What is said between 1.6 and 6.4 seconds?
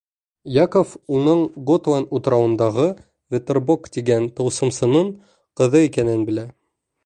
Готланд утрауындағы Веттербок тигән тылсымсының ҡыҙы икәнен